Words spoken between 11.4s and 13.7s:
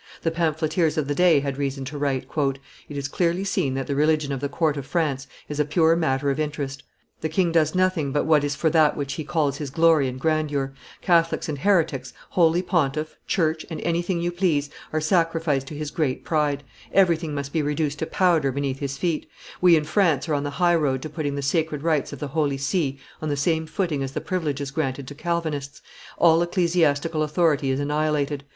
and heretics, Holy Pontiff, church,